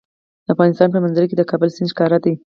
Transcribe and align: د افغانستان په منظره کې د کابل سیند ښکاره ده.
د 0.45 0.47
افغانستان 0.53 0.87
په 0.91 0.99
منظره 1.03 1.25
کې 1.29 1.35
د 1.37 1.43
کابل 1.51 1.69
سیند 1.75 1.91
ښکاره 1.93 2.17
ده. 2.23 2.33